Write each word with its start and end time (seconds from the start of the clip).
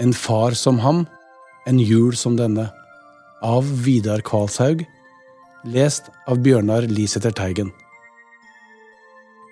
En 0.00 0.14
far 0.16 0.56
som 0.56 0.78
ham, 0.78 1.04
en 1.66 1.78
jul 1.78 2.16
som 2.16 2.36
denne. 2.36 2.70
Av 3.42 3.66
Vidar 3.84 4.22
Kvalshaug. 4.24 4.86
Lest 5.64 6.08
av 6.26 6.40
Bjørnar 6.40 6.86
Lisæter 6.88 7.34
Teigen. 7.36 7.68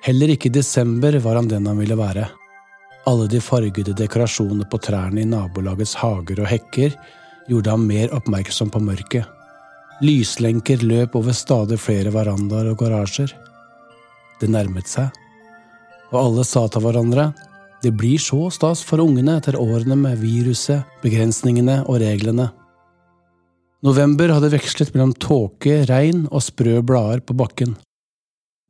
Heller 0.07 0.33
ikke 0.33 0.49
i 0.49 0.55
desember 0.55 1.19
var 1.21 1.37
han 1.37 1.51
den 1.51 1.67
han 1.69 1.77
ville 1.77 1.99
være. 1.99 2.25
Alle 3.09 3.27
de 3.29 3.41
fargede 3.45 3.93
dekorasjonene 3.97 4.65
på 4.73 4.81
trærne 4.81 5.21
i 5.21 5.29
nabolagets 5.29 5.95
hager 6.01 6.41
og 6.41 6.49
hekker 6.49 6.97
gjorde 7.49 7.75
ham 7.75 7.85
mer 7.89 8.15
oppmerksom 8.17 8.73
på 8.73 8.81
mørket. 8.85 9.29
Lyslenker 10.01 10.81
løp 10.87 11.17
over 11.19 11.37
stadig 11.37 11.77
flere 11.83 12.13
verandaer 12.15 12.71
og 12.73 12.81
garasjer. 12.81 13.35
Det 14.41 14.49
nærmet 14.49 14.89
seg, 14.89 15.13
og 16.09 16.19
alle 16.23 16.45
sa 16.47 16.65
til 16.73 16.85
hverandre 16.85 17.33
det 17.83 17.93
blir 17.95 18.19
så 18.19 18.49
stas 18.51 18.83
for 18.87 19.03
ungene 19.03 19.37
etter 19.39 19.59
årene 19.59 19.97
med 19.99 20.19
viruset, 20.23 20.87
begrensningene 21.03 21.85
og 21.87 22.01
reglene. 22.03 22.51
November 23.87 24.33
hadde 24.35 24.51
vekslet 24.51 24.91
mellom 24.95 25.13
tåke, 25.23 25.85
regn 25.87 26.25
og 26.33 26.43
sprø 26.43 26.81
blader 26.83 27.23
på 27.23 27.37
bakken. 27.39 27.77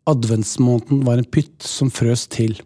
Adventsmåneden 0.09 1.05
var 1.07 1.21
en 1.21 1.29
pytt 1.29 1.65
som 1.65 1.93
frøs 1.93 2.27
til. 2.33 2.59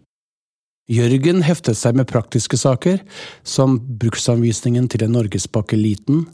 Jørgen 0.91 1.45
heftet 1.47 1.79
seg 1.79 1.95
med 1.95 2.09
praktiske 2.11 2.59
saker, 2.59 2.99
som 3.47 3.77
bruksanvisningen 3.99 4.89
til 4.91 5.05
en 5.05 5.15
norgespakke 5.15 5.79
liten, 5.79 6.25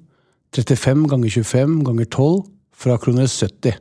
35 0.58 1.06
ganger 1.12 1.30
25 1.30 1.76
ganger 1.86 2.10
12 2.10 2.40
fra 2.74 2.98
kroner 2.98 3.30
70. 3.30 3.78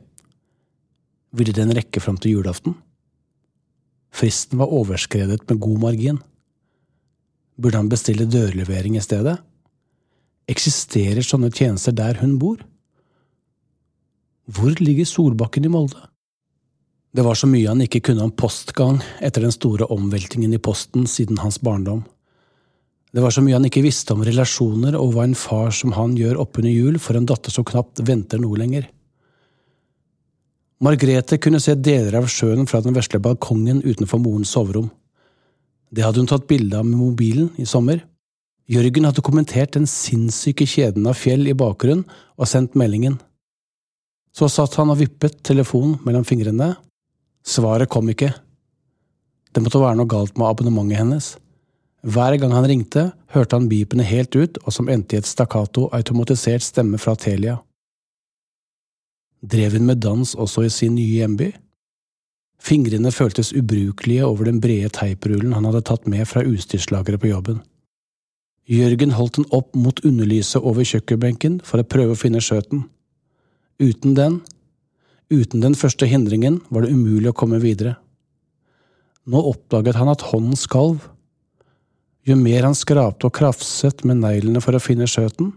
Ville 1.33 1.55
den 1.57 1.73
rekke 1.73 2.01
fram 2.03 2.21
til 2.21 2.37
julaften? 2.37 2.77
Fristen 4.11 4.59
var 4.59 4.73
overskredet 4.73 5.45
med 5.49 5.61
god 5.61 5.79
margin. 5.83 6.19
Burde 7.59 7.77
han 7.77 7.91
bestille 7.91 8.27
dørlevering 8.29 8.97
i 8.97 9.03
stedet? 9.03 9.37
Eksisterer 10.49 11.21
sånne 11.25 11.51
tjenester 11.53 11.93
der 11.95 12.21
hun 12.21 12.37
bor? 12.41 12.61
Hvor 14.49 14.73
ligger 14.81 15.05
Solbakken 15.05 15.67
i 15.67 15.71
Molde? 15.71 16.07
Det 17.13 17.25
var 17.25 17.37
så 17.37 17.49
mye 17.49 17.69
han 17.69 17.81
ikke 17.81 18.01
kunne 18.05 18.25
om 18.25 18.33
postgang 18.37 18.99
etter 19.25 19.45
den 19.45 19.53
store 19.53 19.87
omveltingen 19.93 20.53
i 20.53 20.61
posten 20.61 21.07
siden 21.09 21.41
hans 21.41 21.59
barndom. 21.61 22.03
Det 23.09 23.23
var 23.23 23.33
så 23.33 23.41
mye 23.41 23.57
han 23.57 23.65
ikke 23.65 23.81
visste 23.81 24.13
om 24.13 24.21
relasjoner 24.25 24.97
og 24.97 25.15
hva 25.15 25.25
en 25.25 25.37
far 25.37 25.73
som 25.73 25.95
han 25.97 26.13
gjør 26.17 26.37
oppunder 26.43 26.73
jul 26.73 26.99
for 27.01 27.17
en 27.17 27.25
datter 27.29 27.53
som 27.53 27.65
knapt 27.65 28.03
venter 28.05 28.41
noe 28.41 28.57
lenger. 28.61 28.85
Margrethe 30.79 31.35
kunne 31.43 31.59
se 31.59 31.73
deler 31.75 32.15
av 32.21 32.29
sjøen 32.31 32.67
fra 32.69 32.79
den 32.83 32.95
vesle 32.95 33.19
balkongen 33.19 33.81
utenfor 33.83 34.21
morens 34.23 34.53
soverom. 34.55 34.87
Det 35.91 36.05
hadde 36.05 36.21
hun 36.21 36.29
tatt 36.29 36.47
bilde 36.47 36.77
av 36.79 36.85
med 36.87 36.95
mobilen 36.99 37.49
i 37.59 37.65
sommer. 37.67 37.99
Jørgen 38.69 39.07
hadde 39.09 39.23
kommentert 39.25 39.73
den 39.75 39.89
sinnssyke 39.89 40.67
kjeden 40.69 41.07
av 41.09 41.17
fjell 41.19 41.49
i 41.49 41.57
bakgrunnen 41.57 42.05
og 42.37 42.47
sendt 42.47 42.77
meldingen. 42.79 43.17
Så 44.31 44.47
satt 44.47 44.77
han 44.79 44.93
og 44.93 45.01
vippet 45.01 45.41
telefonen 45.43 45.97
mellom 46.05 46.23
fingrene. 46.23 46.75
Svaret 47.43 47.89
kom 47.91 48.07
ikke. 48.13 48.31
Det 49.51 49.63
måtte 49.65 49.81
være 49.81 49.97
noe 49.99 50.09
galt 50.09 50.37
med 50.37 50.47
abonnementet 50.47 51.01
hennes. 51.01 51.31
Hver 52.07 52.37
gang 52.39 52.53
han 52.55 52.67
ringte, 52.69 53.09
hørte 53.33 53.57
han 53.57 53.67
bipene 53.67 54.05
helt 54.07 54.37
ut 54.37 54.61
og 54.63 54.71
som 54.71 54.87
endte 54.87 55.17
i 55.17 55.19
et 55.19 55.27
stakkato 55.27 55.89
automatisert 55.91 56.63
stemme 56.63 57.01
fra 57.01 57.17
Telia. 57.19 57.57
Drev 59.41 59.77
hun 59.77 59.87
med 59.87 60.01
dans 60.03 60.35
også 60.35 60.65
i 60.67 60.71
sin 60.73 60.95
nye 60.97 61.21
hjemby? 61.21 61.53
Fingrene 62.59 63.11
føltes 63.15 63.53
ubrukelige 63.55 64.25
over 64.27 64.49
den 64.49 64.59
brede 64.59 64.91
teiprullen 64.91 65.53
han 65.55 65.65
hadde 65.69 65.85
tatt 65.87 66.07
med 66.11 66.27
fra 66.27 66.43
utstyrslageret 66.43 67.21
på 67.23 67.31
jobben. 67.31 67.61
Jørgen 68.69 69.15
holdt 69.15 69.39
den 69.39 69.47
opp 69.55 69.71
mot 69.79 70.01
underlyset 70.05 70.61
over 70.61 70.85
kjøkkenbenken 70.85 71.61
for 71.65 71.81
å 71.81 71.87
prøve 71.87 72.13
å 72.13 72.19
finne 72.19 72.43
skjøten. 72.43 72.83
Uten 73.79 74.13
den, 74.17 74.41
uten 75.31 75.63
den 75.63 75.77
første 75.79 76.05
hindringen, 76.05 76.59
var 76.69 76.83
det 76.83 76.91
umulig 76.91 77.31
å 77.31 77.37
komme 77.39 77.61
videre. 77.63 77.95
Nå 79.29 79.39
oppdaget 79.53 79.97
han 79.97 80.11
at 80.11 80.27
hånden 80.29 80.59
skalv. 80.59 81.07
Jo 82.27 82.35
mer 82.37 82.67
han 82.67 82.77
skrapte 82.77 83.29
og 83.29 83.37
krafset 83.39 84.03
med 84.03 84.19
neglene 84.19 84.61
for 84.61 84.75
å 84.75 84.83
finne 84.83 85.07
skjøten, 85.09 85.53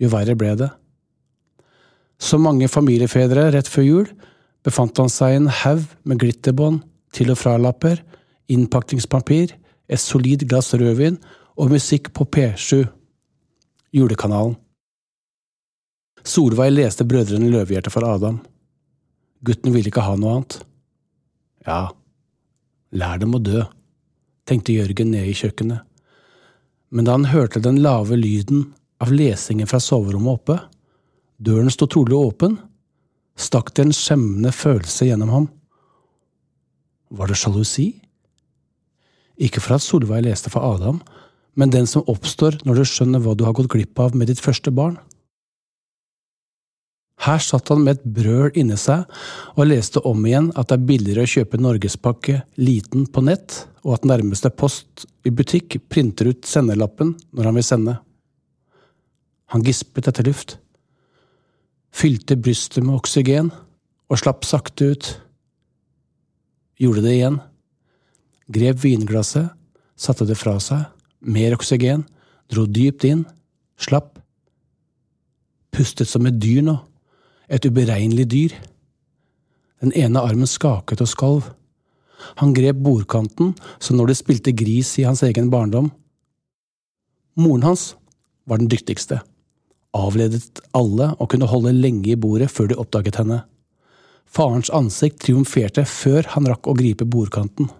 jo 0.00 0.10
verre 0.10 0.34
ble 0.38 0.56
det. 0.58 0.72
Som 2.18 2.42
mange 2.46 2.68
familiefedre 2.68 3.48
rett 3.54 3.70
før 3.70 3.86
jul 3.86 4.12
befant 4.66 4.98
han 4.98 5.10
seg 5.12 5.32
i 5.32 5.40
en 5.40 5.50
haug 5.62 5.84
med 6.04 6.20
glitterbånd, 6.22 6.82
til- 7.14 7.30
og 7.32 7.38
fralapper, 7.40 8.02
innpakningspapir, 8.52 9.54
et 9.88 10.00
solid 10.00 10.44
glass 10.48 10.74
rødvin 10.74 11.16
og 11.56 11.70
musikk 11.72 12.12
på 12.12 12.26
P7, 12.28 12.84
julekanalen. 13.94 14.56
Solveig 16.24 16.74
leste 16.74 17.06
Brødrene 17.08 17.48
Løvehjerte 17.48 17.90
for 17.90 18.04
Adam. 18.04 18.42
Gutten 19.44 19.72
ville 19.72 19.88
ikke 19.88 20.04
ha 20.04 20.16
noe 20.18 20.34
annet. 20.34 20.58
Ja, 21.64 21.80
lær 22.92 23.20
dem 23.22 23.36
å 23.36 23.40
dø, 23.40 23.62
tenkte 24.48 24.74
Jørgen 24.76 25.14
nede 25.14 25.30
i 25.30 25.36
kjøkkenet. 25.38 25.86
Men 26.90 27.04
da 27.06 27.14
han 27.16 27.30
hørte 27.32 27.62
den 27.64 27.80
lave 27.84 28.16
lyden 28.16 28.74
av 29.00 29.12
lesingen 29.14 29.68
fra 29.68 29.80
soverommet 29.80 30.40
oppe, 30.40 30.58
døren 31.38 31.70
sto 31.70 31.86
trolig 31.90 32.16
åpen, 32.18 32.58
stakk 33.38 33.72
det 33.76 33.86
en 33.86 33.94
skjemmende 33.94 34.52
følelse 34.54 35.08
gjennom 35.08 35.32
ham. 35.34 35.48
Var 37.14 37.30
det 37.30 37.38
sjalusi? 37.38 37.88
Ikke 39.38 39.62
for 39.62 39.78
at 39.78 39.84
Solveig 39.84 40.26
leste 40.26 40.50
for 40.50 40.66
Adam, 40.66 40.98
men 41.58 41.72
den 41.74 41.86
som 41.90 42.06
oppstår 42.10 42.58
når 42.66 42.80
du 42.80 42.86
skjønner 42.86 43.22
hva 43.22 43.36
du 43.38 43.46
har 43.46 43.54
gått 43.56 43.70
glipp 43.72 43.98
av 44.02 44.18
med 44.18 44.30
ditt 44.30 44.42
første 44.42 44.74
barn. 44.74 44.98
Her 47.26 47.40
satt 47.42 47.70
han 47.72 47.82
med 47.82 47.96
et 47.96 48.10
brøl 48.14 48.52
inni 48.58 48.76
seg 48.78 49.08
og 49.56 49.66
leste 49.66 50.02
om 50.06 50.20
igjen 50.26 50.52
at 50.54 50.70
det 50.70 50.76
er 50.78 50.86
billigere 50.90 51.24
å 51.26 51.30
kjøpe 51.32 51.58
norgespakke 51.58 52.42
liten 52.62 53.08
på 53.10 53.24
nett, 53.26 53.64
og 53.82 53.96
at 53.96 54.06
nærmeste 54.06 54.50
post 54.54 55.06
i 55.26 55.32
butikk 55.34 55.80
printer 55.90 56.30
ut 56.30 56.46
sendelappen 56.46 57.16
når 57.34 57.50
han 57.50 57.58
vil 57.58 57.66
sende. 57.66 57.96
Han 59.54 59.64
gispet 59.66 60.10
etter 60.10 60.26
luft 60.28 60.58
fylte 61.94 62.36
brystet 62.36 62.84
med 62.84 62.98
oksygen 62.98 63.50
og 64.08 64.20
slapp 64.20 64.46
sakte 64.48 64.92
ut. 64.92 65.10
Gjorde 66.78 67.04
det 67.04 67.14
igjen. 67.16 67.40
Grep 68.48 68.80
vinglasset, 68.84 69.50
satte 69.98 70.26
det 70.28 70.38
fra 70.38 70.56
seg, 70.62 70.86
mer 71.20 71.56
oksygen, 71.56 72.06
dro 72.48 72.64
dypt 72.64 73.04
inn, 73.08 73.26
slapp. 73.76 74.16
Pustet 75.74 76.08
som 76.08 76.26
et 76.26 76.38
dyr 76.40 76.62
nå, 76.64 76.78
et 77.50 77.66
uberegnelig 77.66 78.28
dyr. 78.32 78.56
Den 79.82 79.92
ene 79.98 80.22
armen 80.24 80.48
skaket 80.48 81.02
og 81.04 81.10
skalv. 81.10 81.50
Han 82.40 82.54
grep 82.56 82.80
bordkanten 82.82 83.52
som 83.78 83.98
når 83.98 84.10
det 84.10 84.20
spilte 84.22 84.56
gris 84.56 84.96
i 84.98 85.06
hans 85.06 85.22
egen 85.26 85.50
barndom. 85.52 85.92
Moren 87.38 87.68
hans 87.68 87.92
var 88.48 88.58
den 88.58 88.70
dyktigste 88.70 89.20
avledet 89.96 90.60
alle 90.76 91.12
og 91.16 91.30
kunne 91.32 91.48
holde 91.48 91.72
lenge 91.76 92.12
i 92.12 92.18
bordet 92.20 92.50
før 92.52 92.70
de 92.70 92.78
oppdaget 92.80 93.20
henne. 93.20 93.42
Farens 94.28 94.70
ansikt 94.74 95.22
triumferte 95.24 95.86
før 95.88 96.26
han 96.34 96.48
rakk 96.50 96.68
å 96.68 96.76
gripe 96.76 97.08
bordkanten. 97.08 97.70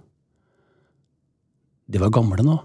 De 1.88 2.00
var 2.00 2.12
gamle 2.12 2.44
nå. 2.44 2.56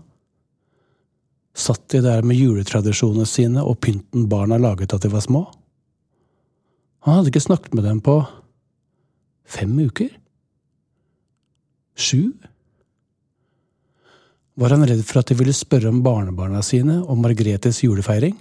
Satt 1.53 1.85
de 1.93 2.01
der 2.01 2.23
med 2.25 2.39
juletradisjonene 2.39 3.27
sine 3.29 3.61
og 3.61 3.77
pynten 3.83 4.25
barna 4.31 4.57
laget 4.57 4.93
da 4.93 4.97
de 4.97 5.11
var 5.13 5.23
små? 5.25 5.43
Han 7.03 7.19
hadde 7.19 7.33
ikke 7.33 7.43
snakket 7.43 7.75
med 7.77 7.85
dem 7.85 7.99
på 8.03 8.17
fem 9.45 9.75
uker? 9.83 10.09
Sju? 11.99 12.31
Var 14.57 14.73
han 14.73 14.85
redd 14.87 15.03
for 15.05 15.21
at 15.21 15.29
de 15.29 15.37
ville 15.37 15.53
spørre 15.55 15.91
om 15.91 16.01
barnebarna 16.05 16.61
sine 16.65 16.99
og 17.03 17.19
Margretes 17.21 17.83
julefeiring? 17.83 18.37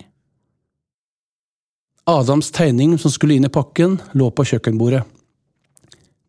Adams 2.05 2.51
tegning 2.51 2.97
som 2.99 3.11
skulle 3.15 3.37
inn 3.39 3.47
i 3.47 3.53
pakken, 3.53 4.01
lå 4.19 4.31
på 4.35 4.45
kjøkkenbordet. 4.51 5.05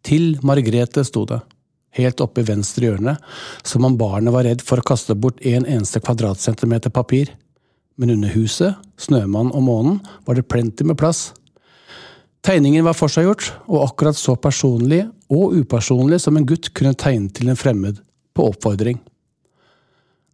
Til 0.06 0.36
Margrethe, 0.46 1.02
sto 1.08 1.24
det, 1.26 1.40
helt 1.98 2.22
oppe 2.22 2.44
i 2.44 2.46
venstre 2.46 2.92
hjørne, 2.92 3.16
som 3.66 3.88
om 3.88 3.96
barnet 3.98 4.36
var 4.36 4.46
redd 4.46 4.62
for 4.62 4.78
å 4.78 4.86
kaste 4.86 5.16
bort 5.18 5.42
en 5.42 5.66
eneste 5.66 6.02
kvadratcentimeter 6.04 6.94
papir. 6.94 7.32
Men 7.98 8.14
under 8.14 8.30
huset, 8.36 8.78
Snømann 9.02 9.50
og 9.50 9.66
månen 9.66 9.98
var 10.28 10.38
det 10.38 10.46
plenty 10.46 10.86
med 10.86 11.00
plass. 11.00 11.32
Tegningen 12.46 12.86
var 12.86 12.98
forseggjort, 13.00 13.50
og 13.66 13.88
akkurat 13.88 14.20
så 14.20 14.36
personlig 14.38 15.08
og 15.34 15.58
upersonlig 15.58 16.22
som 16.22 16.38
en 16.38 16.46
gutt 16.46 16.70
kunne 16.78 16.94
tegne 16.94 17.34
til 17.34 17.50
en 17.50 17.58
fremmed, 17.58 17.98
på 18.34 18.46
oppfordring. 18.50 19.02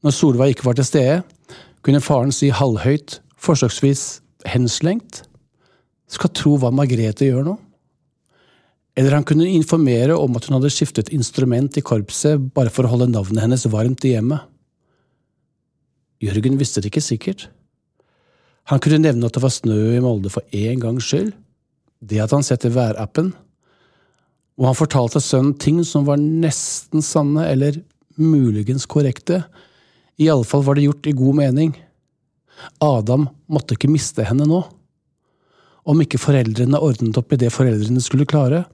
Når 0.03 0.15
Solveig 0.15 0.57
ikke 0.57 0.67
var 0.67 0.79
til 0.79 0.87
stede, 0.87 1.17
kunne 1.83 2.03
faren 2.03 2.31
si 2.35 2.51
halvhøyt, 2.51 3.21
forsøksvis 3.39 4.05
henslengt, 4.47 5.23
skal 6.09 6.31
tro 6.33 6.55
hva 6.59 6.71
Margrethe 6.73 7.27
gjør 7.29 7.45
nå. 7.45 7.55
Eller 8.99 9.15
han 9.15 9.25
kunne 9.27 9.47
informere 9.47 10.17
om 10.17 10.35
at 10.35 10.47
hun 10.47 10.57
hadde 10.57 10.71
skiftet 10.73 11.11
instrument 11.15 11.77
i 11.79 11.83
korpset 11.85 12.49
bare 12.55 12.73
for 12.73 12.85
å 12.85 12.93
holde 12.93 13.11
navnet 13.13 13.45
hennes 13.45 13.67
varmt 13.71 14.03
i 14.07 14.15
hjemmet. 14.15 14.43
Jørgen 16.19 16.57
visste 16.59 16.81
det 16.83 16.91
ikke 16.91 17.05
sikkert. 17.05 17.45
Han 18.69 18.81
kunne 18.83 18.99
nevne 19.01 19.29
at 19.29 19.37
det 19.37 19.43
var 19.43 19.53
snø 19.53 19.77
i 19.95 20.01
Molde 20.03 20.31
for 20.33 20.43
én 20.53 20.81
gangs 20.81 21.07
skyld, 21.07 21.31
det 21.99 22.19
hadde 22.21 22.37
han 22.37 22.45
sett 22.45 22.67
i 22.67 22.71
værappen, 22.71 23.31
og 24.59 24.67
han 24.67 24.77
fortalte 24.77 25.21
sønnen 25.23 25.55
ting 25.59 25.79
som 25.87 26.05
var 26.07 26.19
nesten 26.19 27.03
sanne 27.03 27.47
eller 27.47 27.79
muligens 28.19 28.85
korrekte, 28.89 29.41
i 30.19 30.27
alle 30.31 30.47
fall 30.47 30.65
var 30.67 30.75
det 30.75 30.85
gjort 30.89 31.07
i 31.07 31.15
god 31.15 31.37
mening. 31.39 31.71
Adam 32.83 33.29
måtte 33.47 33.77
ikke 33.77 33.91
miste 33.91 34.25
henne 34.27 34.47
nå. 34.47 34.59
Om 35.89 36.03
ikke 36.03 36.21
foreldrene 36.21 36.79
ordnet 36.85 37.17
opp 37.17 37.33
i 37.33 37.39
det 37.41 37.49
foreldrene 37.53 38.01
skulle 38.03 38.27
klare, 38.29 38.65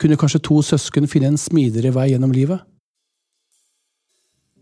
kunne 0.00 0.18
kanskje 0.18 0.42
to 0.48 0.58
søsken 0.64 1.06
finne 1.08 1.30
en 1.32 1.38
smidigere 1.40 1.94
vei 1.94 2.10
gjennom 2.10 2.34
livet? 2.34 2.64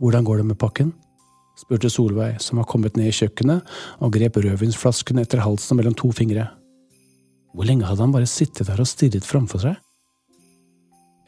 Hvordan 0.02 0.26
går 0.26 0.42
det 0.42 0.46
med 0.50 0.60
pakken? 0.60 0.92
spurte 1.54 1.88
Solveig, 1.90 2.40
som 2.42 2.58
var 2.58 2.66
kommet 2.66 2.96
ned 2.98 3.12
i 3.12 3.14
kjøkkenet 3.14 3.74
og 4.02 4.12
grep 4.16 4.40
rødvinsflasken 4.42 5.22
etter 5.22 5.44
halsen 5.44 5.78
mellom 5.78 5.94
to 5.94 6.10
fingre. 6.12 6.48
Hvor 7.54 7.68
lenge 7.68 7.86
hadde 7.86 8.02
han 8.02 8.14
bare 8.14 8.26
sittet 8.26 8.66
der 8.66 8.82
og 8.82 8.90
stirret 8.90 9.26
framfor 9.26 9.62
seg? 9.62 9.76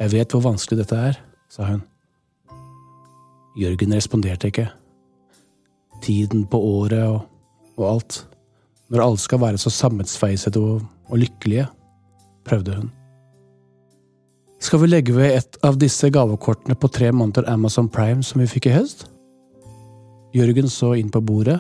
Jeg 0.03 0.13
vet 0.13 0.35
hvor 0.35 0.43
vanskelig 0.49 0.83
dette 0.83 0.99
er, 0.99 1.21
sa 1.49 1.71
hun. 1.71 1.85
Jørgen 3.57 3.95
responderte 3.97 4.51
ikke. 4.51 4.67
Tiden 6.05 6.45
på 6.51 6.59
året 6.61 7.07
og, 7.07 7.23
og 7.79 7.87
alt. 7.95 8.19
Når 8.91 9.03
alle 9.03 9.19
skal 9.19 9.41
være 9.43 9.59
så 9.59 9.71
sammensveisede 9.71 10.61
og, 10.63 10.85
og 11.11 11.19
lykkelige, 11.19 11.67
prøvde 12.47 12.77
hun. 12.77 12.93
Skal 14.61 14.81
vi 14.81 14.87
legge 14.87 15.15
ved 15.15 15.37
et 15.37 15.59
av 15.67 15.77
disse 15.79 16.09
gavekortene 16.11 16.75
på 16.79 16.89
tre 16.89 17.11
måneder 17.13 17.49
Amazon 17.51 17.89
Prime 17.93 18.23
som 18.25 18.41
vi 18.41 18.49
fikk 18.51 18.71
i 18.71 18.77
høst? 18.79 19.05
Jørgen 20.35 20.69
så 20.73 20.95
inn 20.97 21.11
på 21.13 21.21
bordet, 21.21 21.59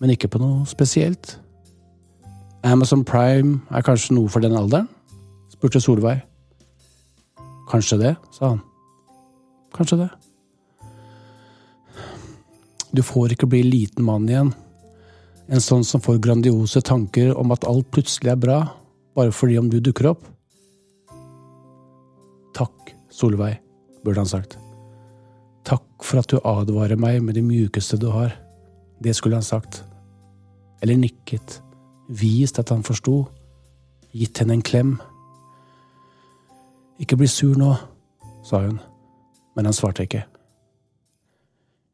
men 0.00 0.12
ikke 0.14 0.30
på 0.32 0.40
noe 0.42 0.66
spesielt. 0.68 1.36
Amazon 2.64 3.04
Prime 3.04 3.60
er 3.70 3.86
kanskje 3.86 4.16
noe 4.16 4.30
for 4.30 4.42
den 4.44 4.56
alderen? 4.56 4.88
spurte 5.52 5.80
Solveig. 5.80 6.24
Kanskje 7.70 7.98
det, 8.00 8.16
sa 8.34 8.54
han. 8.54 8.60
Kanskje 9.74 10.02
det. 10.02 10.10
Du 12.92 13.02
får 13.02 13.32
ikke 13.32 13.48
bli 13.48 13.62
liten 13.64 14.04
mann 14.04 14.28
igjen. 14.28 14.52
En 15.52 15.60
sånn 15.60 15.82
som 15.84 16.00
får 16.00 16.22
grandiose 16.24 16.80
tanker 16.80 17.34
om 17.36 17.52
at 17.52 17.66
alt 17.68 17.90
plutselig 17.92 18.30
er 18.32 18.40
bra, 18.40 18.58
bare 19.12 19.34
fordi 19.36 19.58
om 19.60 19.68
du 19.68 19.82
dukker 19.84 20.08
opp. 20.14 20.24
Takk, 22.56 22.94
Solveig, 23.12 23.58
burde 24.00 24.24
han 24.24 24.30
sagt. 24.30 24.56
Takk 25.68 25.84
for 26.00 26.22
at 26.22 26.32
du 26.32 26.40
advarer 26.40 26.96
meg 26.96 27.20
med 27.20 27.36
det 27.36 27.44
mjukeste 27.44 28.00
du 28.00 28.08
har. 28.14 28.32
Det 29.04 29.12
skulle 29.16 29.36
han 29.36 29.44
sagt. 29.44 29.82
Eller 30.80 30.96
nikket, 30.96 31.60
vist 32.08 32.58
at 32.58 32.72
han 32.72 32.82
forsto, 32.86 33.26
gitt 34.16 34.40
henne 34.40 34.56
en 34.56 34.64
klem. 34.64 34.96
Ikke 36.96 37.20
bli 37.20 37.28
sur 37.28 37.60
nå, 37.60 37.74
sa 38.48 38.64
hun, 38.64 38.80
men 39.52 39.68
han 39.68 39.76
svarte 39.76 40.08
ikke. 40.08 40.24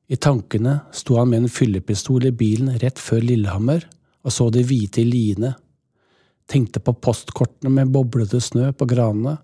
I 0.09 0.17
tankene 0.17 0.79
sto 0.97 1.19
han 1.19 1.29
med 1.31 1.45
en 1.45 1.53
fyllepistol 1.53 2.27
i 2.29 2.33
bilen 2.33 2.73
rett 2.81 3.01
før 3.01 3.21
Lillehammer 3.25 3.85
og 4.29 4.35
så 4.35 4.49
det 4.53 4.67
hvite 4.69 5.03
i 5.03 5.09
liene, 5.09 5.55
tenkte 6.49 6.83
på 6.85 6.95
postkortene 7.01 7.73
med 7.73 7.93
boblete 7.93 8.41
snø 8.43 8.71
på 8.77 8.89
granene. 8.89 9.39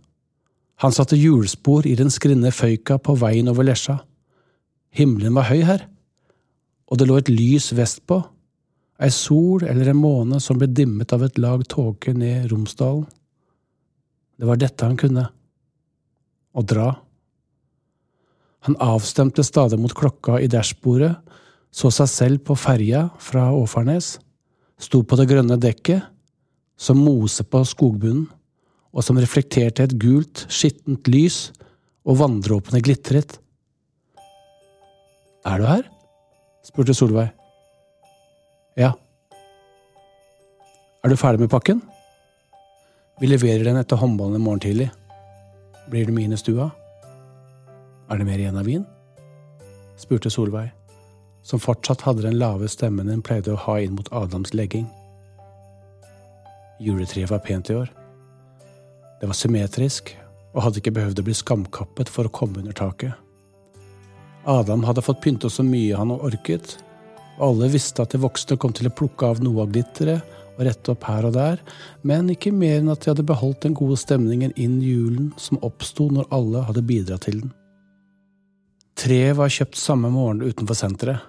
Han 0.82 0.92
satte 0.92 1.18
hjulspor 1.18 1.86
i 1.86 1.94
den 1.98 2.10
skrinne 2.12 2.52
føyka 2.52 2.98
på 2.98 3.14
veien 3.20 3.48
over 3.52 3.66
Lesja. 3.66 4.00
Himmelen 4.94 5.36
var 5.36 5.48
høy 5.50 5.62
her, 5.66 5.86
og 6.90 7.00
det 7.00 7.08
lå 7.08 7.18
et 7.20 7.32
lys 7.32 7.70
vestpå, 7.76 8.20
ei 9.02 9.10
sol 9.10 9.64
eller 9.66 9.90
en 9.90 10.00
måne 10.00 10.40
som 10.42 10.58
ble 10.58 10.68
dimmet 10.70 11.12
av 11.16 11.24
et 11.26 11.38
lag 11.40 11.64
tåke 11.68 12.14
ned 12.14 12.50
Romsdalen. 12.52 13.06
Det 14.38 14.46
var 14.48 14.58
dette 14.58 14.86
han 14.86 14.98
kunne. 14.98 15.24
Å 16.54 16.62
dra. 16.62 16.88
Han 18.64 18.76
avstemte 18.80 19.44
stadig 19.44 19.78
mot 19.80 19.92
klokka 19.92 20.38
i 20.40 20.48
dashbordet, 20.48 21.12
så 21.74 21.90
seg 21.92 22.08
selv 22.08 22.44
på 22.46 22.56
ferja 22.56 23.08
fra 23.20 23.50
Åfarnes, 23.52 24.14
sto 24.80 25.02
på 25.04 25.18
det 25.18 25.26
grønne 25.28 25.58
dekket, 25.60 26.06
som 26.78 27.00
mose 27.02 27.44
på 27.44 27.60
skogbunnen, 27.68 28.26
og 28.94 29.02
som 29.02 29.18
reflekterte 29.18 29.84
et 29.84 29.96
gult, 29.98 30.44
skittent 30.48 31.08
lys, 31.10 31.48
og 32.06 32.20
vanndråpene 32.20 32.82
glitret. 32.84 33.38
Er 35.44 35.60
du 35.60 35.66
her? 35.66 35.88
spurte 36.64 36.94
Solveig. 36.96 37.32
Ja. 38.80 38.92
Er 41.04 41.12
du 41.12 41.16
ferdig 41.20 41.42
med 41.42 41.52
pakken? 41.52 41.82
Vi 43.20 43.28
leverer 43.28 43.66
den 43.66 43.76
etter 43.80 44.00
håndballen 44.00 44.40
i 44.40 44.44
morgen 44.44 44.62
tidlig. 44.64 44.88
Blir 45.90 46.08
du 46.08 46.14
med 46.16 46.28
inn 46.28 46.38
i 46.38 46.40
stua? 46.40 46.70
Er 48.10 48.20
det 48.20 48.26
mer 48.28 48.40
igjen 48.40 48.58
av 48.60 48.68
vin? 48.68 48.84
spurte 49.96 50.30
Solveig, 50.30 50.72
som 51.46 51.62
fortsatt 51.62 52.02
hadde 52.04 52.24
den 52.26 52.38
lave 52.38 52.68
stemmen 52.68 53.08
hun 53.08 53.22
pleide 53.24 53.54
å 53.54 53.60
ha 53.66 53.78
inn 53.80 53.94
mot 53.96 54.10
Adams 54.12 54.52
legging. 54.52 54.88
Juletreet 56.82 57.30
var 57.30 57.44
pent 57.46 57.70
i 57.70 57.78
år. 57.78 57.92
Det 59.20 59.30
var 59.30 59.38
symmetrisk 59.38 60.10
og 60.54 60.62
hadde 60.66 60.82
ikke 60.82 60.94
behøvd 60.98 61.22
å 61.22 61.26
bli 61.26 61.36
skamkappet 61.38 62.10
for 62.10 62.26
å 62.26 62.34
komme 62.34 62.60
under 62.60 62.76
taket. 62.76 63.14
Adam 64.44 64.84
hadde 64.84 65.02
fått 65.02 65.22
pynte 65.24 65.48
så 65.50 65.64
mye 65.64 65.96
han 65.96 66.12
orket, 66.12 66.76
og 67.38 67.48
alle 67.48 67.72
visste 67.72 68.04
at 68.04 68.12
de 68.12 68.20
voksne 68.20 68.58
kom 68.60 68.74
til 68.76 68.90
å 68.90 68.94
plukke 68.94 69.32
av 69.32 69.40
noe 69.42 69.64
av 69.64 69.72
glitteret 69.72 70.34
og 70.54 70.62
rette 70.68 70.92
opp 70.92 71.06
her 71.08 71.26
og 71.26 71.34
der, 71.34 71.62
men 72.06 72.28
ikke 72.30 72.52
mer 72.54 72.78
enn 72.82 72.92
at 72.92 73.02
de 73.02 73.14
hadde 73.14 73.26
beholdt 73.26 73.64
den 73.64 73.74
gode 73.78 73.96
stemningen 73.98 74.52
inn 74.60 74.78
i 74.82 74.92
julen 74.92 75.32
som 75.40 75.62
oppsto 75.66 76.10
når 76.12 76.28
alle 76.34 76.62
hadde 76.68 76.84
bidratt 76.86 77.26
til 77.26 77.40
den. 77.40 77.54
Treet 78.94 79.34
var 79.36 79.50
kjøpt 79.50 79.78
samme 79.78 80.10
morgen 80.14 80.44
utenfor 80.44 80.78
senteret. 80.78 81.22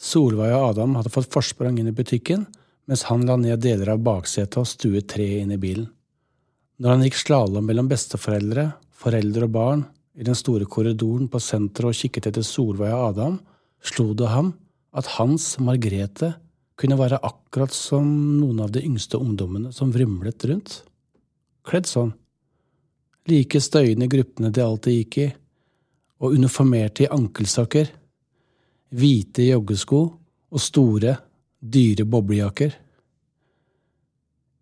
Solveig 0.00 0.54
og 0.56 0.70
Adam 0.70 0.96
hadde 0.96 1.12
fått 1.12 1.28
forsprang 1.32 1.76
inn 1.78 1.90
i 1.90 1.96
butikken, 1.96 2.46
mens 2.88 3.04
han 3.10 3.26
la 3.28 3.36
ned 3.36 3.60
deler 3.60 3.92
av 3.92 4.00
baksetet 4.04 4.56
og 4.62 4.68
stuet 4.68 5.08
treet 5.12 5.44
inn 5.44 5.52
i 5.52 5.60
bilen. 5.60 5.90
Når 6.80 6.94
han 6.94 7.02
gikk 7.04 7.18
slalåm 7.20 7.66
mellom 7.68 7.90
besteforeldre, 7.90 8.70
foreldre 8.96 9.44
og 9.44 9.52
barn, 9.52 9.82
i 10.16 10.24
den 10.24 10.36
store 10.36 10.64
korridoren 10.64 11.28
på 11.30 11.40
senteret 11.40 11.92
og 11.92 11.96
kikket 11.96 12.30
etter 12.30 12.44
Solveig 12.44 12.94
og 12.96 13.04
Adam, 13.10 13.36
slo 13.84 14.14
det 14.16 14.30
ham 14.32 14.54
at 14.96 15.12
Hans 15.18 15.52
Margrethe 15.62 16.32
kunne 16.80 16.96
være 16.98 17.20
akkurat 17.28 17.76
som 17.76 18.08
noen 18.40 18.64
av 18.64 18.72
de 18.72 18.82
yngste 18.88 19.20
ungdommene 19.20 19.74
som 19.76 19.92
vrimlet 19.92 20.48
rundt. 20.48 20.80
Kledd 21.68 21.88
sånn. 21.88 22.14
Like 23.28 23.60
støyende 23.60 24.08
i 24.08 24.12
gruppene 24.16 24.48
de 24.48 24.64
alltid 24.64 24.96
gikk 24.96 25.18
i, 25.20 25.28
og 26.20 26.36
uniformerte 26.36 27.06
i 27.06 27.10
ankelsokker, 27.12 27.90
hvite 28.90 29.46
joggesko 29.48 30.00
og 30.50 30.62
store, 30.62 31.16
dyre 31.60 32.06
boblejakker. 32.08 32.72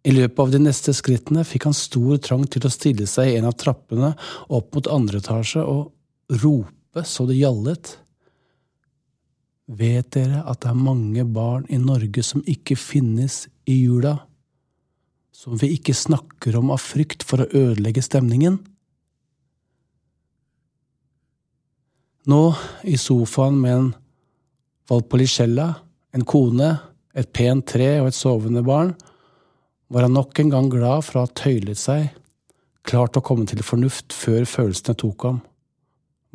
I 0.08 0.14
løpet 0.14 0.40
av 0.40 0.52
de 0.54 0.60
neste 0.62 0.94
skrittene 0.96 1.44
fikk 1.46 1.68
han 1.68 1.76
stor 1.76 2.20
trang 2.22 2.44
til 2.48 2.64
å 2.64 2.72
stille 2.72 3.06
seg 3.10 3.32
i 3.32 3.38
en 3.40 3.48
av 3.50 3.56
trappene 3.58 4.12
opp 4.54 4.76
mot 4.76 4.90
andre 4.92 5.20
etasje 5.22 5.64
og 5.64 6.38
rope 6.42 7.04
så 7.04 7.26
det 7.28 7.38
gjallet. 7.40 7.96
Vet 9.68 10.14
dere 10.16 10.44
at 10.48 10.62
det 10.62 10.70
er 10.70 10.80
mange 10.80 11.26
barn 11.28 11.66
i 11.68 11.80
Norge 11.82 12.24
som 12.24 12.44
ikke 12.48 12.78
finnes 12.80 13.46
i 13.68 13.82
jula? 13.82 14.16
Som 15.34 15.58
vi 15.60 15.74
ikke 15.76 15.94
snakker 15.94 16.56
om 16.58 16.72
av 16.74 16.80
frykt 16.82 17.26
for 17.26 17.44
å 17.44 17.50
ødelegge 17.52 18.02
stemningen? 18.02 18.56
Nå, 22.28 22.54
i 22.84 22.98
sofaen 23.00 23.56
med 23.60 23.72
en 23.72 23.86
Valpolicella, 24.88 25.68
en 26.12 26.24
kone, 26.28 26.74
et 27.16 27.30
pent 27.32 27.64
tre 27.64 27.86
og 28.02 28.10
et 28.10 28.16
sovende 28.16 28.60
barn, 28.66 28.92
var 29.88 30.04
han 30.04 30.12
nok 30.12 30.36
en 30.42 30.52
gang 30.52 30.68
glad 30.68 31.06
for 31.06 31.16
å 31.16 31.24
ha 31.24 31.32
tøylet 31.32 31.80
seg, 31.80 32.10
klart 32.84 33.16
å 33.16 33.24
komme 33.24 33.48
til 33.48 33.64
fornuft 33.64 34.12
før 34.12 34.44
følelsene 34.44 34.96
tok 35.00 35.24
ham, 35.24 35.40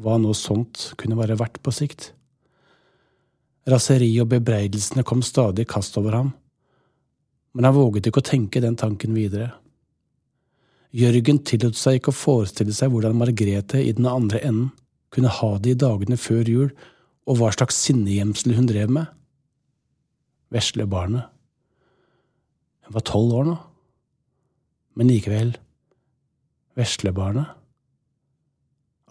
hva 0.01 0.17
noe 0.17 0.33
sånt 0.33 0.89
kunne 0.97 1.19
være 1.19 1.37
verdt 1.37 1.61
på 1.61 1.73
sikt. 1.77 2.09
Raseriet 3.69 4.25
og 4.25 4.33
bebreidelsene 4.33 5.05
kom 5.05 5.21
stadig 5.21 5.67
i 5.67 5.73
kast 5.77 6.01
over 6.01 6.17
ham, 6.17 6.35
men 7.53 7.69
han 7.69 7.77
våget 7.77 8.09
ikke 8.09 8.25
å 8.25 8.31
tenke 8.33 8.65
den 8.65 8.81
tanken 8.81 9.13
videre. 9.13 9.53
Jørgen 10.89 11.45
tillot 11.45 11.77
seg 11.77 12.01
ikke 12.01 12.09
å 12.09 12.17
forestille 12.17 12.73
seg 12.73 12.89
hvordan 12.89 13.17
Margrethe 13.17 13.85
i 13.85 13.93
den 13.93 14.09
andre 14.09 14.41
enden 14.41 14.71
kunne 15.13 15.31
ha 15.31 15.51
det 15.61 15.75
i 15.75 15.79
dagene 15.79 16.17
før 16.17 16.49
jul, 16.49 16.71
og 17.29 17.37
hva 17.39 17.51
slags 17.53 17.77
sinnegjemsel 17.85 18.55
hun 18.57 18.67
drev 18.67 18.91
med. 18.91 19.11
Vesle 20.53 20.87
barnet. 20.89 21.29
Hun 22.83 22.97
var 22.97 23.05
tolv 23.07 23.37
år 23.37 23.45
nå, 23.47 23.57
men 24.99 25.09
likevel 25.09 25.53
veslebarnet. 26.77 27.45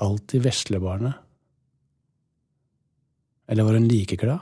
Alltid 0.02 0.42
veslebarnet. 0.44 1.14
Eller 3.49 3.64
var 3.64 3.78
hun 3.78 3.88
like 3.88 4.16
glad? 4.16 4.38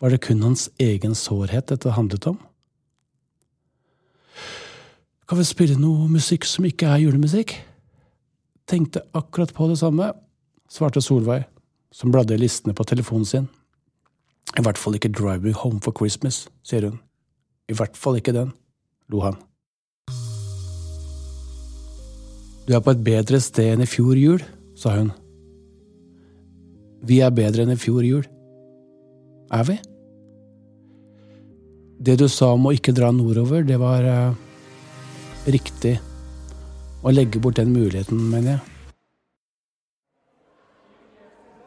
Var 0.00 0.10
det 0.10 0.22
kun 0.24 0.42
hans 0.42 0.68
egen 0.80 1.14
sårhet 1.14 1.68
dette 1.70 1.92
handlet 1.94 2.26
om? 2.26 2.38
Kan 5.28 5.38
vi 5.38 5.46
spille 5.46 5.78
noe 5.80 6.08
musikk 6.10 6.44
som 6.48 6.66
ikke 6.66 6.88
er 6.90 7.04
julemusikk? 7.04 7.54
Tenkte 8.72 9.02
akkurat 9.12 9.50
på 9.52 9.66
det 9.68 9.76
samme, 9.82 10.06
svarte 10.64 11.02
Solveig, 11.04 11.42
som 11.92 12.08
bladde 12.08 12.32
i 12.32 12.40
listene 12.40 12.72
på 12.72 12.86
telefonen 12.88 13.26
sin. 13.28 13.48
I 14.56 14.62
hvert 14.64 14.78
fall 14.80 14.94
ikke 14.96 15.10
Driving 15.12 15.52
Home 15.60 15.80
for 15.84 15.92
Christmas, 15.92 16.46
sier 16.64 16.86
hun. 16.88 16.94
I 17.68 17.76
hvert 17.76 17.98
fall 18.00 18.16
ikke 18.16 18.32
den, 18.32 18.54
lo 19.12 19.20
han. 19.26 19.36
Du 22.64 22.72
er 22.72 22.80
på 22.80 22.94
et 22.94 23.02
bedre 23.04 23.40
sted 23.44 23.74
enn 23.74 23.84
i 23.84 23.88
fjor 23.90 24.16
jul, 24.16 24.40
sa 24.72 24.94
hun. 24.96 25.10
Vi 27.04 27.18
er 27.20 27.34
bedre 27.34 27.66
enn 27.66 27.74
i 27.74 27.76
fjor 27.80 28.06
jul. 28.06 28.24
Er 29.52 29.66
vi? 29.68 29.76
Det 32.00 32.16
du 32.22 32.24
sa 32.24 32.54
om 32.56 32.70
å 32.70 32.72
ikke 32.72 32.96
dra 32.96 33.12
nordover, 33.12 33.68
det 33.68 33.76
var 33.82 34.08
uh, 34.08 34.40
riktig. 35.44 35.98
Å 37.02 37.10
legge 37.10 37.40
bort 37.42 37.58
den 37.58 37.72
muligheten, 37.74 38.18
mener 38.30 38.56
jeg. 38.56 38.62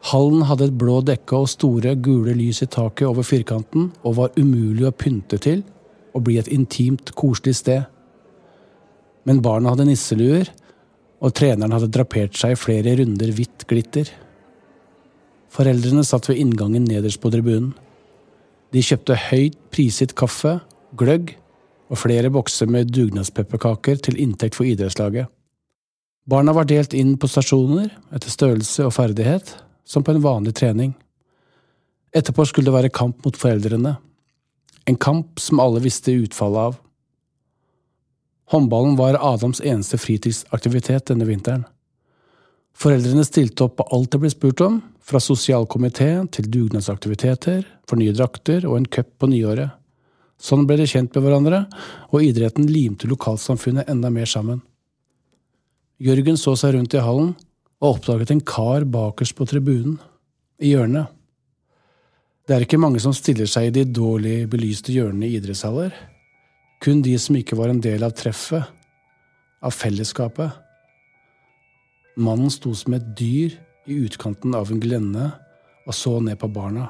Hallen 0.06 0.44
hadde 0.46 0.68
et 0.68 0.76
blå 0.78 1.00
dekke 1.02 1.40
og 1.42 1.48
store, 1.50 1.96
gule 1.98 2.32
lys 2.38 2.62
i 2.62 2.68
taket 2.70 3.08
over 3.08 3.26
firkanten 3.26 3.88
og 4.06 4.20
var 4.20 4.36
umulig 4.38 4.86
å 4.86 4.94
pynte 4.94 5.40
til 5.42 5.64
og 6.14 6.22
bli 6.28 6.38
et 6.40 6.48
intimt, 6.52 7.10
koselig 7.18 7.58
sted. 7.58 7.88
Men 9.26 9.42
barna 9.44 9.74
hadde 9.74 9.88
nisseluer, 9.88 10.48
og 11.20 11.34
treneren 11.36 11.74
hadde 11.74 11.90
drapert 11.92 12.36
seg 12.38 12.54
i 12.54 12.60
flere 12.60 12.94
runder 13.00 13.32
hvitt 13.34 13.66
glitter. 13.68 14.08
Foreldrene 15.52 16.04
satt 16.06 16.28
ved 16.30 16.40
inngangen 16.40 16.86
nederst 16.86 17.20
på 17.20 17.32
tribunen. 17.34 17.72
De 18.72 18.82
kjøpte 18.84 19.18
høyt 19.28 19.58
priset 19.74 20.14
kaffe, 20.16 20.58
gløgg 20.96 21.34
og 21.86 22.00
flere 22.00 22.30
bokser 22.34 22.68
med 22.70 22.90
dugnadspepperkaker 22.94 24.00
til 24.02 24.18
inntekt 24.20 24.58
for 24.58 24.66
idrettslaget. 24.66 25.30
Barna 26.26 26.54
var 26.56 26.66
delt 26.66 26.94
inn 26.96 27.14
på 27.20 27.28
stasjoner 27.30 27.92
etter 28.14 28.32
størrelse 28.32 28.88
og 28.88 28.94
ferdighet, 28.96 29.52
som 29.86 30.02
på 30.02 30.14
en 30.14 30.24
vanlig 30.24 30.56
trening. 30.58 30.96
Etterpå 32.16 32.48
skulle 32.48 32.70
det 32.70 32.74
være 32.74 32.94
kamp 32.94 33.22
mot 33.24 33.38
foreldrene. 33.38 33.94
En 34.86 34.98
kamp 34.98 35.38
som 35.42 35.62
alle 35.62 35.82
visste 35.84 36.14
utfallet 36.24 36.70
av. 36.70 36.80
Håndballen 38.50 38.98
var 38.98 39.18
Adams 39.22 39.60
eneste 39.60 39.98
fritidsaktivitet 39.98 41.08
denne 41.10 41.26
vinteren. 41.26 41.64
Foreldrene 42.76 43.24
stilte 43.24 43.64
opp 43.66 43.78
på 43.78 43.86
alt 43.94 44.12
det 44.12 44.20
ble 44.22 44.30
spurt 44.30 44.60
om, 44.62 44.82
fra 45.00 45.22
sosialkomité 45.22 46.10
til 46.34 46.50
dugnadsaktiviteter, 46.50 47.64
for 47.88 47.96
drakter 47.96 48.66
og 48.66 48.76
en 48.76 48.86
cup 48.86 49.08
på 49.18 49.30
nyåret. 49.30 49.70
Sånn 50.36 50.66
ble 50.68 50.76
de 50.80 50.86
kjent 50.88 51.14
med 51.16 51.24
hverandre, 51.24 51.62
og 52.12 52.24
idretten 52.24 52.68
limte 52.68 53.08
lokalsamfunnet 53.08 53.88
enda 53.90 54.10
mer 54.12 54.28
sammen. 54.28 54.60
Jørgen 55.96 56.36
så 56.36 56.52
seg 56.60 56.74
rundt 56.76 56.94
i 56.94 57.00
hallen 57.00 57.32
og 57.80 57.94
oppdaget 57.94 58.32
en 58.34 58.42
kar 58.44 58.84
bakerst 58.84 59.36
på 59.36 59.46
tribunen, 59.48 59.96
i 60.60 60.70
hjørnet. 60.72 61.12
Det 62.48 62.54
er 62.54 62.62
ikke 62.64 62.80
mange 62.80 63.00
som 63.02 63.12
stiller 63.16 63.48
seg 63.50 63.68
i 63.68 63.72
de 63.74 63.82
dårlig 63.90 64.46
belyste 64.48 64.92
hjørnene 64.94 65.26
i 65.28 65.36
idrettshaller. 65.36 65.90
Kun 66.80 67.02
de 67.04 67.16
som 67.20 67.36
ikke 67.36 67.58
var 67.58 67.72
en 67.72 67.82
del 67.84 68.04
av 68.06 68.14
treffet, 68.16 68.64
av 69.60 69.74
fellesskapet. 69.74 70.52
Mannen 72.16 72.52
sto 72.52 72.72
som 72.76 72.94
et 72.96 73.08
dyr 73.18 73.56
i 73.88 73.98
utkanten 74.06 74.54
av 74.56 74.70
en 74.72 74.80
glenne 74.80 75.26
og 75.86 75.96
så 75.96 76.16
ned 76.22 76.38
på 76.40 76.48
barna. 76.52 76.88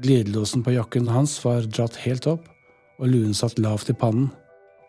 Glidelåsen 0.00 0.62
på 0.64 0.72
jakken 0.72 1.08
hans 1.12 1.34
var 1.44 1.66
dratt 1.68 1.98
helt 2.06 2.24
opp, 2.30 2.46
og 3.00 3.10
luen 3.12 3.34
satt 3.36 3.58
lavt 3.60 3.90
i 3.92 3.96
pannen, 3.96 4.30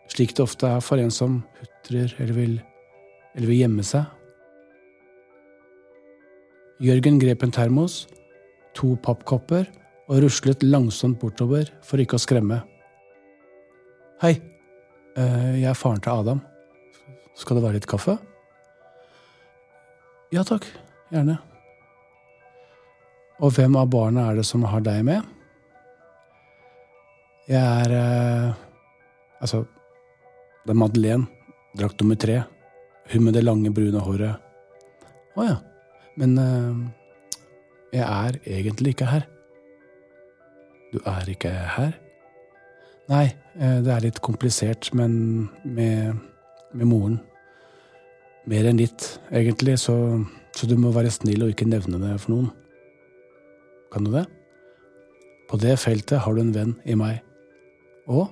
slik 0.08 0.32
det 0.36 0.44
ofte 0.44 0.68
er 0.68 0.80
for 0.84 1.00
en 1.00 1.12
som 1.12 1.42
hutrer 1.60 2.14
eller 2.18 2.32
vil, 2.36 2.54
eller 3.36 3.50
vil 3.50 3.60
gjemme 3.60 3.84
seg. 3.84 4.06
Jørgen 6.82 7.20
grep 7.20 7.44
en 7.44 7.52
termos, 7.52 8.06
to 8.74 8.94
pappkopper 9.04 9.68
og 10.08 10.24
ruslet 10.24 10.64
langsomt 10.64 11.20
bortover 11.20 11.68
for 11.84 12.00
ikke 12.00 12.16
å 12.16 12.24
skremme. 12.24 12.62
Hei, 14.24 14.34
eh, 15.16 15.60
jeg 15.60 15.68
er 15.70 15.78
faren 15.78 16.00
til 16.00 16.24
Adam. 16.24 16.42
Skal 17.36 17.58
det 17.58 17.68
være 17.68 17.80
litt 17.80 17.90
kaffe? 17.90 18.16
Ja 20.32 20.44
takk, 20.48 20.64
gjerne. 21.12 21.51
Og 23.40 23.54
hvem 23.56 23.76
av 23.80 23.88
barna 23.90 24.28
er 24.30 24.40
det 24.40 24.46
som 24.46 24.64
har 24.68 24.84
deg 24.84 25.04
med? 25.06 25.22
Jeg 27.48 27.62
er 27.62 27.96
eh, 27.96 28.60
Altså, 29.42 29.64
det 30.62 30.70
er 30.70 30.78
Madeleine, 30.78 31.26
drakt 31.74 31.98
nummer 31.98 32.14
tre. 32.14 32.44
Hun 33.10 33.24
med 33.26 33.34
det 33.34 33.42
lange, 33.42 33.72
brune 33.74 33.98
håret. 33.98 34.38
Å 35.34 35.46
ja. 35.48 35.56
Men 36.20 36.36
eh, 36.38 36.82
jeg 37.96 38.04
er 38.06 38.38
egentlig 38.60 38.94
ikke 38.94 39.08
her. 39.10 39.26
Du 40.92 41.00
er 41.02 41.32
ikke 41.32 41.50
her? 41.50 41.96
Nei, 43.10 43.24
eh, 43.58 43.78
det 43.82 43.90
er 43.90 44.06
litt 44.06 44.22
komplisert, 44.22 44.92
men 44.94 45.48
med, 45.64 46.22
med 46.70 46.90
moren. 46.92 47.18
Mer 48.46 48.70
enn 48.70 48.78
litt, 48.78 49.08
egentlig, 49.34 49.80
så, 49.82 49.96
så 50.54 50.70
du 50.70 50.76
må 50.78 50.94
være 50.94 51.10
snill 51.10 51.48
og 51.48 51.54
ikke 51.56 51.66
nevne 51.66 51.98
det 51.98 52.14
for 52.22 52.36
noen. 52.36 52.52
Kan 53.92 54.06
du 54.08 54.12
det? 54.14 54.24
På 55.50 55.58
det 55.60 55.76
feltet 55.82 56.22
har 56.24 56.34
du 56.34 56.40
en 56.40 56.54
venn 56.54 56.76
i 56.88 56.96
meg. 56.96 57.20
Og 58.08 58.30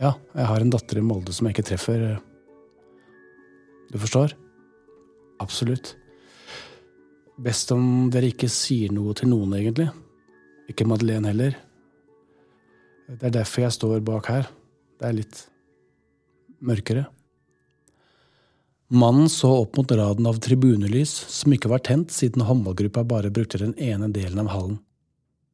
ja, 0.00 0.14
jeg 0.36 0.46
har 0.46 0.62
en 0.62 0.70
datter 0.72 1.00
i 1.00 1.04
Molde 1.04 1.34
som 1.34 1.48
jeg 1.48 1.56
ikke 1.56 1.70
treffer. 1.72 2.04
Du 3.90 3.98
forstår? 3.98 4.36
Absolutt. 5.42 5.96
Best 7.40 7.72
om 7.74 8.08
dere 8.12 8.30
ikke 8.30 8.50
sier 8.52 8.92
noe 8.94 9.16
til 9.16 9.32
noen, 9.32 9.56
egentlig. 9.58 9.88
Ikke 10.70 10.86
Madeleine 10.86 11.32
heller. 11.32 11.56
Det 13.10 13.26
er 13.26 13.38
derfor 13.40 13.64
jeg 13.64 13.74
står 13.74 14.04
bak 14.06 14.28
her. 14.30 14.50
Det 15.00 15.08
er 15.08 15.16
litt 15.16 15.40
mørkere. 16.62 17.08
Mannen 18.92 19.28
så 19.28 19.52
opp 19.54 19.76
mot 19.76 19.92
raden 19.92 20.26
av 20.26 20.40
tribunelys 20.42 21.12
som 21.30 21.52
ikke 21.54 21.70
var 21.70 21.82
tent 21.86 22.10
siden 22.10 22.42
håndballgruppa 22.42 23.04
bare 23.06 23.30
brukte 23.30 23.60
den 23.62 23.76
ene 23.78 24.08
delen 24.10 24.42
av 24.42 24.50
hallen. 24.50 24.80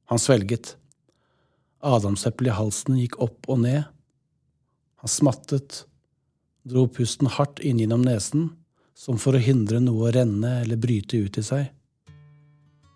Han 0.08 0.22
svelget. 0.22 0.76
Adamseppel 1.84 2.48
i 2.48 2.56
halsen 2.56 2.96
gikk 2.96 3.18
opp 3.20 3.44
og 3.52 3.60
ned. 3.66 3.84
Han 5.04 5.12
smattet, 5.12 5.82
dro 6.64 6.86
pusten 6.88 7.28
hardt 7.28 7.60
inn 7.60 7.84
gjennom 7.84 8.08
nesen, 8.08 8.48
som 8.96 9.20
for 9.20 9.36
å 9.36 9.44
hindre 9.44 9.84
noe 9.84 10.08
å 10.08 10.16
renne 10.16 10.62
eller 10.62 10.80
bryte 10.80 11.20
ut 11.20 11.36
i 11.36 11.44
seg. 11.44 11.68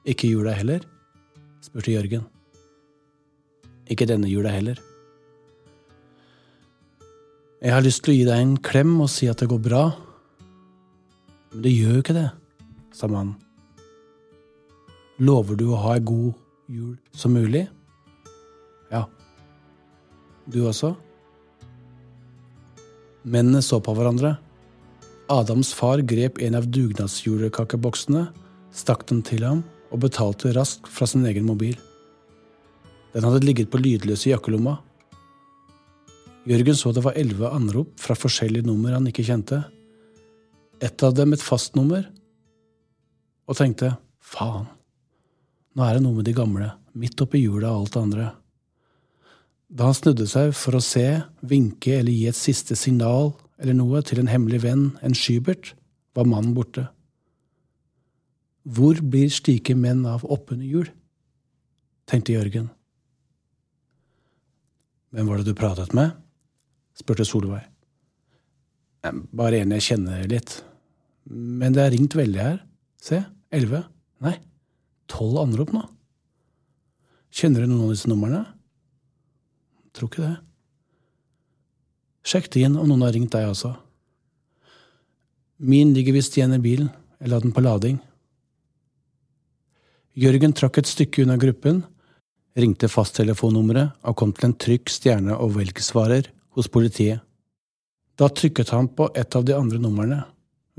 Ikke 0.09 0.33
jula 0.33 0.57
heller? 0.57 0.87
spurte 1.61 1.93
Jørgen. 1.93 2.25
Ikke 3.93 4.09
denne 4.09 4.33
jula 4.33 4.57
heller. 4.57 4.81
Jeg 7.61 7.77
har 7.77 7.85
lyst 7.85 8.07
til 8.07 8.15
å 8.15 8.23
gi 8.23 8.31
deg 8.31 8.41
en 8.41 8.63
klem 8.65 9.03
og 9.05 9.13
si 9.13 9.29
at 9.29 9.43
det 9.45 9.53
går 9.53 9.61
bra, 9.61 9.91
men 11.51 11.63
det 11.65 11.73
gjør 11.75 11.97
jo 11.97 12.03
ikke 12.05 12.17
det, 12.17 12.29
sa 12.95 13.09
mannen. 13.11 13.37
Lover 15.21 15.59
du 15.59 15.67
å 15.73 15.81
ha 15.83 15.97
ei 15.99 16.05
god 16.07 16.33
jul 16.71 16.95
som 17.13 17.35
mulig? 17.37 17.67
Ja. 18.91 19.05
Du 20.49 20.63
også? 20.65 20.95
Mennene 23.23 23.61
så 23.63 23.81
på 23.85 23.93
hverandre. 23.99 24.39
Adams 25.31 25.75
far 25.77 26.01
grep 26.03 26.41
en 26.43 26.57
av 26.59 26.71
dugnadsjulekakeboksene, 26.73 28.25
stakk 28.75 29.05
den 29.11 29.21
til 29.27 29.45
ham 29.47 29.61
og 29.91 30.07
betalte 30.07 30.55
raskt 30.57 30.89
fra 30.91 31.07
sin 31.11 31.27
egen 31.29 31.47
mobil. 31.47 31.77
Den 33.13 33.27
hadde 33.27 33.43
ligget 33.45 33.71
på 33.71 33.83
lydløs 33.83 34.25
i 34.29 34.33
jakkelomma. 34.33 34.79
Jørgen 36.49 36.79
så 36.79 36.95
det 36.95 37.05
var 37.05 37.19
elleve 37.19 37.51
anrop 37.53 37.93
fra 38.01 38.17
forskjellige 38.17 38.67
nummer 38.67 38.95
han 38.97 39.11
ikke 39.11 39.27
kjente 39.27 39.61
et 40.81 41.05
av 41.05 41.15
dem 41.17 41.35
et 41.35 41.45
fastnummer, 41.45 42.07
og 43.51 43.59
tenkte 43.59 43.95
faen, 44.23 44.69
nå 45.75 45.87
er 45.87 45.97
det 45.97 46.05
noe 46.05 46.19
med 46.19 46.27
de 46.29 46.35
gamle, 46.35 46.71
midt 46.99 47.21
oppi 47.23 47.43
jula 47.43 47.73
og 47.73 47.85
alt 47.85 47.95
det 47.95 48.03
andre. 48.05 48.29
Da 49.71 49.87
han 49.87 49.95
snudde 49.95 50.27
seg 50.27 50.55
for 50.59 50.75
å 50.75 50.83
se, 50.83 51.07
vinke 51.47 52.01
eller 52.01 52.11
gi 52.11 52.27
et 52.31 52.39
siste 52.39 52.75
signal 52.79 53.33
eller 53.61 53.77
noe 53.77 54.01
til 54.07 54.23
en 54.23 54.31
hemmelig 54.31 54.63
venn, 54.65 54.89
en 55.05 55.15
Skybert, 55.15 55.75
var 56.17 56.27
mannen 56.27 56.57
borte. 56.57 56.89
Hvor 58.67 58.99
blir 59.13 59.31
slike 59.33 59.77
menn 59.79 60.03
av 60.09 60.25
oppunder 60.27 60.67
jul? 60.67 60.89
tenkte 62.11 62.35
Jørgen. 62.35 62.67
Hvem 65.15 65.29
var 65.31 65.39
det 65.39 65.51
du 65.51 65.59
pratet 65.59 65.95
med? 65.95 66.17
spurte 66.99 67.25
Solveig. 67.25 67.63
Bare 69.33 69.63
en 69.63 69.73
jeg 69.77 69.87
kjenner 69.87 70.27
litt, 70.29 70.59
men 71.29 71.75
det 71.77 71.83
er 71.85 71.93
ringt 71.95 72.17
veldig 72.17 72.41
her. 72.41 72.61
Se, 73.01 73.21
elleve. 73.53 73.83
Nei, 74.25 74.37
tolv 75.11 75.41
anrop 75.43 75.73
nå. 75.75 75.83
Kjenner 77.31 77.65
du 77.65 77.71
noen 77.71 77.89
av 77.89 77.95
disse 77.95 78.11
numrene? 78.11 78.43
Tror 79.95 80.11
ikke 80.11 80.27
det. 80.27 80.37
Sjekk 82.27 82.51
det 82.53 82.67
inn 82.67 82.77
om 82.79 82.89
noen 82.91 83.07
har 83.07 83.15
ringt 83.17 83.33
deg 83.33 83.49
også. 83.49 83.73
Min 85.61 85.95
ligger 85.97 86.17
visst 86.17 86.37
igjen 86.37 86.57
i 86.57 86.63
bilen. 86.63 86.91
Jeg 87.21 87.33
la 87.33 87.41
den 87.43 87.53
på 87.53 87.63
lading. 87.65 87.99
Jørgen 90.21 90.55
trakk 90.57 90.81
et 90.81 90.89
stykke 90.91 91.23
unna 91.23 91.37
gruppen, 91.41 91.83
ringte 92.59 92.89
fasttelefonnummeret 92.91 94.01
og 94.09 94.17
kom 94.19 94.33
til 94.35 94.49
en 94.49 94.57
trykk 94.59 94.91
stjerne- 94.91 95.37
og 95.37 95.55
velgsvarer 95.59 96.31
hos 96.57 96.69
politiet. 96.73 97.21
Da 98.19 98.29
trykket 98.29 98.73
han 98.75 98.89
på 98.89 99.09
et 99.17 99.37
av 99.37 99.47
de 99.47 99.55
andre 99.57 99.79
numrene, 99.81 100.25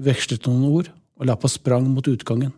vekslet 0.02 0.48
noen 0.50 0.66
ord 0.72 0.90
og 1.20 1.30
la 1.30 1.38
på 1.38 1.50
sprang 1.52 1.88
mot 1.94 2.08
utgangen. 2.10 2.54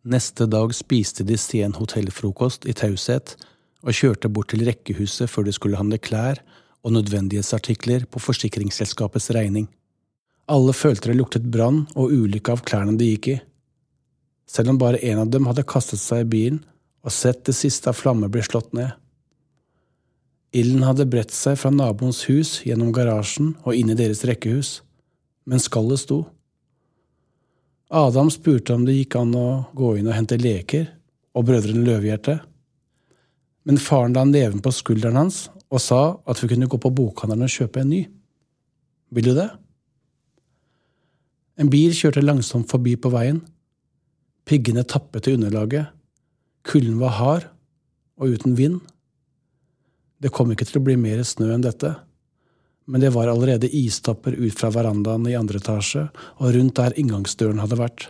Neste 0.00 0.46
dag 0.48 0.72
spiste 0.74 1.26
de 1.28 1.36
sen 1.38 1.76
hotellfrokost 1.76 2.64
i 2.66 2.74
taushet 2.76 3.36
og 3.84 3.96
kjørte 3.96 4.30
bort 4.32 4.50
til 4.52 4.64
rekkehuset 4.66 5.28
før 5.30 5.46
de 5.46 5.54
skulle 5.56 5.78
handle 5.80 6.00
klær 6.00 6.40
og 6.80 6.94
nødvendighetsartikler 6.96 8.06
på 8.08 8.22
forsikringsselskapets 8.22 9.30
regning. 9.36 9.68
Alle 10.50 10.72
følte 10.74 11.12
det 11.12 11.18
luktet 11.20 11.46
brann 11.52 11.84
og 11.94 12.10
ulykke 12.10 12.56
av 12.56 12.64
klærne 12.66 12.96
de 12.98 13.12
gikk 13.12 13.28
i. 13.34 13.36
Selv 14.50 14.72
om 14.72 14.80
bare 14.80 15.02
en 15.06 15.20
av 15.22 15.30
dem 15.30 15.46
hadde 15.46 15.68
kastet 15.68 16.00
seg 16.02 16.24
i 16.24 16.30
bilen 16.32 16.62
og 17.04 17.14
sett 17.14 17.44
det 17.46 17.54
siste 17.56 17.92
av 17.92 18.00
flammer 18.00 18.32
bli 18.32 18.42
slått 18.44 18.72
ned. 18.76 18.90
Ilden 20.56 20.82
hadde 20.82 21.06
bredt 21.06 21.30
seg 21.30 21.60
fra 21.60 21.70
naboens 21.70 22.24
hus 22.26 22.56
gjennom 22.66 22.90
garasjen 22.92 23.52
og 23.62 23.76
inn 23.76 23.92
i 23.92 23.98
deres 23.98 24.24
rekkehus, 24.26 24.80
men 25.50 25.62
skallet 25.62 25.98
sto. 26.04 26.22
Adam 27.90 28.30
spurte 28.30 28.76
om 28.76 28.84
det 28.86 28.94
gikk 28.94 29.16
an 29.18 29.34
å 29.34 29.46
gå 29.74 29.96
inn 29.98 30.06
og 30.06 30.14
hente 30.14 30.38
leker, 30.38 30.86
og 31.34 31.48
Brødrene 31.48 31.82
Løvehjerte. 31.86 32.36
Men 33.66 33.80
faren 33.82 34.14
la 34.14 34.22
neven 34.26 34.62
på 34.62 34.70
skulderen 34.74 35.18
hans 35.18 35.48
og 35.70 35.82
sa 35.82 36.02
at 36.30 36.38
vi 36.42 36.48
kunne 36.52 36.68
gå 36.70 36.78
på 36.82 36.92
bokhandelen 36.94 37.46
og 37.46 37.54
kjøpe 37.54 37.82
en 37.82 37.90
ny. 37.90 38.00
Vil 39.14 39.26
du 39.26 39.32
det? 39.34 39.48
En 41.58 41.70
bil 41.70 41.94
kjørte 41.94 42.22
langsomt 42.22 42.70
forbi 42.70 42.94
på 42.98 43.10
veien. 43.12 43.42
Piggene 44.46 44.86
tappet 44.86 45.28
i 45.28 45.34
underlaget. 45.36 45.90
Kulden 46.66 46.98
var 47.02 47.16
hard 47.18 47.48
og 48.18 48.34
uten 48.34 48.56
vind. 48.58 48.78
Det 50.22 50.32
kom 50.34 50.50
ikke 50.54 50.66
til 50.68 50.80
å 50.80 50.86
bli 50.86 50.96
mer 50.98 51.22
snø 51.26 51.50
enn 51.54 51.66
dette 51.66 51.94
men 52.90 53.02
det 53.04 53.12
var 53.14 53.30
allerede 53.30 53.70
istopper 53.70 54.34
ut 54.34 54.56
fra 54.58 54.72
verandaen 54.74 55.28
i 55.30 55.36
andre 55.38 55.60
etasje 55.62 56.08
og 56.40 56.54
rundt 56.56 56.74
der 56.80 56.96
inngangsdøren 56.98 57.62
hadde 57.62 57.78
vært. 57.78 58.08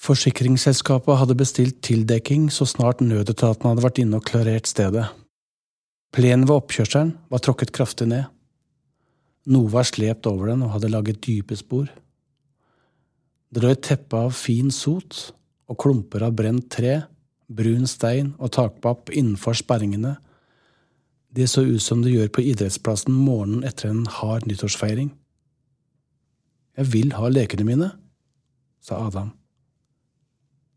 Forsikringsselskapet 0.00 1.18
hadde 1.20 1.36
bestilt 1.36 1.80
tildekking 1.84 2.46
så 2.54 2.64
snart 2.68 3.02
nødetaten 3.04 3.66
hadde 3.68 3.84
vært 3.84 3.98
inne 4.00 4.20
og 4.20 4.28
klarert 4.28 4.70
stedet. 4.70 5.08
Plenen 6.14 6.46
ved 6.46 6.56
oppkjørselen 6.56 7.12
var 7.30 7.42
tråkket 7.42 7.74
kraftig 7.74 8.08
ned. 8.10 8.30
Noe 9.50 9.70
var 9.72 9.88
slept 9.88 10.28
over 10.30 10.52
den 10.52 10.62
og 10.64 10.76
hadde 10.76 10.92
laget 10.92 11.20
dype 11.26 11.58
spor. 11.58 11.90
Det 13.50 13.62
lå 13.62 13.74
et 13.74 13.82
teppe 13.82 14.14
av 14.28 14.32
fin 14.36 14.70
sot 14.70 15.32
og 15.70 15.78
klumper 15.82 16.22
av 16.22 16.36
brent 16.38 16.70
tre, 16.70 17.00
brun 17.50 17.86
stein 17.90 18.32
og 18.38 18.54
takpapp 18.54 19.10
innenfor 19.10 19.58
sperringene 19.58 20.16
det 21.30 21.46
så 21.50 21.62
ut 21.62 21.82
som 21.82 22.02
det 22.02 22.12
gjør 22.14 22.30
på 22.34 22.42
idrettsplassen 22.42 23.14
morgenen 23.14 23.64
etter 23.66 23.90
en 23.90 24.06
hard 24.10 24.48
nyttårsfeiring. 24.50 25.12
Jeg 26.78 26.92
vil 26.92 27.12
ha 27.14 27.28
lekene 27.30 27.66
mine, 27.66 27.90
sa 28.82 28.98
Adam. 29.06 29.30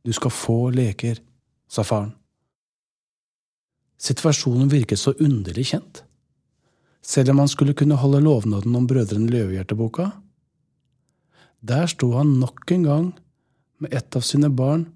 Du 0.04 0.12
skal 0.14 0.34
få 0.36 0.58
leker, 0.76 1.22
sa 1.70 1.86
faren. 1.88 2.12
Situasjonen 4.04 4.68
virket 4.72 5.00
så 5.00 5.14
underlig 5.24 5.70
kjent, 5.72 6.02
selv 7.04 7.32
om 7.32 7.40
han 7.44 7.52
skulle 7.52 7.76
kunne 7.78 7.98
holde 8.00 8.20
lovnaden 8.24 8.76
om 8.76 8.88
Brødrene 8.88 9.32
Løvehjerte-boka. 9.32 10.10
Der 11.64 11.88
sto 11.88 12.12
han 12.18 12.36
nok 12.42 12.72
en 12.76 12.84
gang 12.84 13.08
med 13.80 13.94
ett 13.96 14.16
av 14.16 14.26
sine 14.28 14.50
barn 14.52 14.90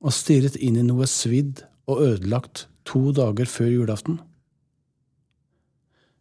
og 0.00 0.16
stirret 0.16 0.56
inn 0.56 0.78
i 0.80 0.86
noe 0.86 1.04
svidd 1.08 1.60
og 1.90 2.00
ødelagt 2.06 2.64
to 2.88 3.10
dager 3.12 3.48
før 3.48 3.68
julaften. 3.74 4.20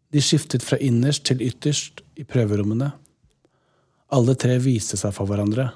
De 0.09 0.21
skiftet 0.21 0.65
fra 0.65 0.79
innerst 0.81 1.27
til 1.29 1.43
ytterst 1.45 2.01
i 2.17 2.25
prøverommene. 2.25 2.89
Alle 4.09 4.33
tre 4.39 4.57
viste 4.61 4.97
seg 4.97 5.13
for 5.13 5.29
hverandre. 5.29 5.69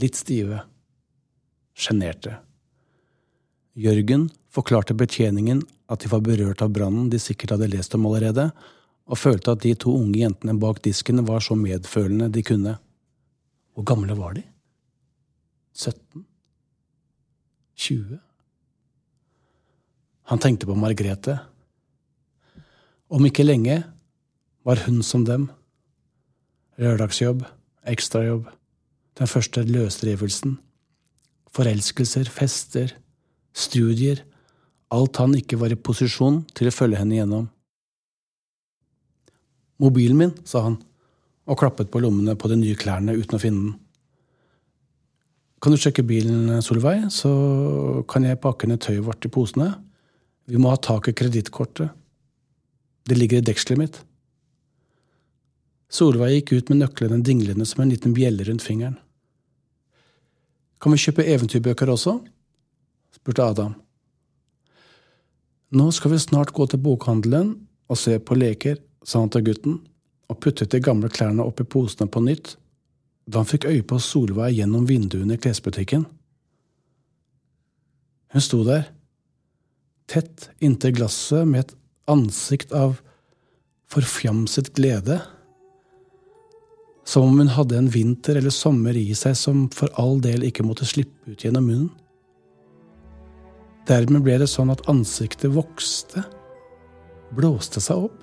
Litt 0.00 0.16
stive. 0.16 0.62
Sjenerte. 1.76 2.38
Jørgen 3.76 4.30
forklarte 4.48 4.96
betjeningen 4.96 5.60
at 5.92 6.00
de 6.00 6.08
var 6.08 6.24
berørt 6.24 6.64
av 6.64 6.72
brannen 6.72 7.10
de 7.12 7.20
sikkert 7.20 7.52
hadde 7.54 7.68
lest 7.74 7.94
om 7.94 8.06
allerede, 8.08 8.48
og 9.06 9.20
følte 9.20 9.52
at 9.52 9.62
de 9.62 9.74
to 9.78 9.92
unge 9.94 10.18
jentene 10.22 10.56
bak 10.58 10.80
disken 10.82 11.20
var 11.28 11.44
så 11.44 11.54
medfølende 11.58 12.30
de 12.32 12.42
kunne. 12.42 12.72
Hvor 13.76 13.84
gamle 13.86 14.16
var 14.18 14.32
de? 14.38 14.42
17? 15.76 16.24
20? 17.76 18.16
Han 20.32 20.42
tenkte 20.42 20.66
på 20.66 20.74
Margrethe 20.74 21.36
om 23.08 23.26
ikke 23.26 23.46
lenge 23.46 23.80
var 24.66 24.82
hun 24.86 25.02
som 25.06 25.24
dem. 25.26 25.48
Lørdagsjobb, 26.80 27.44
ekstrajobb, 27.86 28.48
den 29.16 29.30
første 29.30 29.62
løsrivelsen. 29.64 30.58
Forelskelser, 31.56 32.28
fester, 32.28 32.92
studier, 33.56 34.20
alt 34.92 35.16
han 35.22 35.34
ikke 35.38 35.58
var 35.60 35.72
i 35.72 35.78
posisjon 35.78 36.42
til 36.54 36.68
å 36.68 36.74
følge 36.74 37.00
henne 37.00 37.16
gjennom. 37.16 37.46
Mobilen 39.82 40.20
min, 40.20 40.36
sa 40.48 40.66
han, 40.66 40.78
og 41.46 41.58
klappet 41.60 41.90
på 41.92 42.00
lommene 42.02 42.36
på 42.38 42.48
de 42.50 42.58
nye 42.60 42.78
klærne 42.78 43.16
uten 43.16 43.36
å 43.38 43.42
finne 43.42 43.64
den. 43.64 43.74
Kan 45.62 45.72
du 45.72 45.80
sjekke 45.80 46.04
bilen, 46.06 46.60
Solveig, 46.62 47.08
så 47.12 47.30
kan 48.10 48.26
jeg 48.28 48.40
pakke 48.42 48.68
ned 48.68 48.82
tøyet 48.84 49.04
vårt 49.06 49.24
i 49.24 49.32
posene. 49.32 49.70
Vi 50.46 50.60
må 50.60 50.70
ha 50.70 50.80
tak 50.80 51.08
i 51.10 51.14
kredittkortet. 51.16 51.94
Det 53.06 53.16
ligger 53.18 53.38
i 53.38 53.46
dekselet 53.46 53.80
mitt. 53.80 53.98
Solveig 55.92 56.40
gikk 56.40 56.52
ut 56.52 56.70
med 56.72 56.82
nøklene 56.82 57.22
dinglende 57.22 57.66
som 57.68 57.84
en 57.84 57.92
liten 57.92 58.14
bjelle 58.16 58.44
rundt 58.48 58.64
fingeren. 58.66 58.98
Kan 60.82 60.92
vi 60.92 61.00
kjøpe 61.00 61.24
eventyrbøker 61.24 61.90
også? 61.92 62.18
spurte 63.16 63.44
Adam. 63.46 63.76
Nå 65.76 65.88
skal 65.94 66.12
vi 66.12 66.18
snart 66.22 66.52
gå 66.54 66.66
til 66.70 66.82
bokhandelen 66.82 67.54
og 67.90 67.98
se 67.98 68.18
på 68.18 68.36
leker, 68.36 68.76
sa 69.06 69.22
han 69.22 69.30
til 69.32 69.46
gutten, 69.46 69.78
og 70.26 70.40
puttet 70.42 70.74
de 70.74 70.82
gamle 70.82 71.08
klærne 71.10 71.46
opp 71.46 71.62
i 71.62 71.68
posene 71.68 72.10
på 72.10 72.22
nytt 72.26 72.56
da 73.26 73.40
han 73.40 73.48
fikk 73.50 73.66
øye 73.66 73.82
på 73.82 73.98
Solveig 73.98 74.54
gjennom 74.54 74.84
vinduene 74.86 75.34
i 75.34 75.40
klesbutikken. 75.42 76.04
Hun 78.30 78.44
sto 78.44 78.60
der, 78.66 78.84
tett 80.06 80.50
inntil 80.62 80.94
glasset 80.94 81.48
med 81.48 81.64
et 81.64 81.74
ansikt 82.10 82.72
av 82.72 83.00
forfjamset 83.92 84.72
glede. 84.74 85.20
Som 87.06 87.22
om 87.22 87.38
hun 87.38 87.52
hadde 87.54 87.78
en 87.78 87.90
vinter 87.90 88.38
eller 88.38 88.54
sommer 88.54 88.96
i 88.98 89.14
seg 89.14 89.36
som 89.38 89.66
for 89.74 89.92
all 90.00 90.18
del 90.24 90.46
ikke 90.46 90.66
måtte 90.66 90.88
slippe 90.88 91.30
ut 91.30 91.44
gjennom 91.44 91.68
munnen. 91.68 91.92
Dermed 93.86 94.24
ble 94.26 94.40
det 94.42 94.48
sånn 94.50 94.72
at 94.74 94.82
ansiktet 94.90 95.52
vokste, 95.54 96.24
blåste 97.38 97.82
seg 97.82 98.08
opp. 98.08 98.18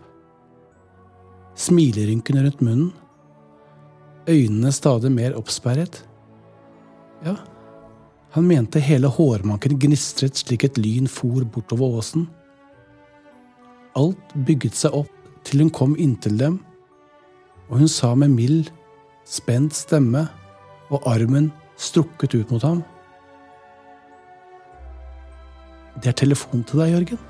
Smilerynkene 1.56 2.44
rundt 2.44 2.64
munnen, 2.66 2.92
øynene 4.28 4.74
stadig 4.76 5.12
mer 5.14 5.38
oppsperret. 5.40 6.02
Ja, 7.24 7.38
han 8.34 8.48
mente 8.50 8.82
hele 8.84 9.08
hårmanken 9.14 9.78
gnistret 9.80 10.40
slik 10.40 10.66
et 10.68 10.80
lyn 10.82 11.08
for 11.08 11.46
bortover 11.46 12.00
åsen. 12.02 12.26
Alt 14.00 14.38
bygget 14.48 14.78
seg 14.78 14.96
opp 14.98 15.12
til 15.46 15.62
hun 15.62 15.74
kom 15.74 15.98
inntil 16.00 16.38
dem, 16.40 16.60
og 17.70 17.84
hun 17.84 17.92
sa 17.92 18.14
med 18.16 18.34
mild, 18.34 18.72
spent 19.26 19.76
stemme 19.76 20.26
og 20.94 21.06
armen 21.10 21.52
strukket 21.80 22.36
ut 22.36 22.52
mot 22.52 22.64
ham. 22.64 22.82
Det 26.02 26.10
er 26.12 26.18
telefon 26.24 26.64
til 26.68 26.82
deg, 26.82 26.96
Jørgen. 26.96 27.22